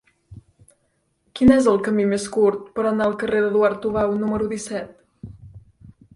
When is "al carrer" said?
3.11-3.43